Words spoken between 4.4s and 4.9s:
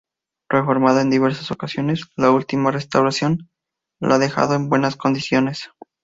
en muy